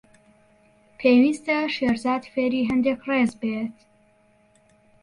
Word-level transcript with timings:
پێویستە 0.99 1.57
شێرزاد 1.75 2.23
فێری 2.33 2.61
هەندێک 2.69 2.99
ڕێز 3.09 3.31
بێت. 3.41 3.77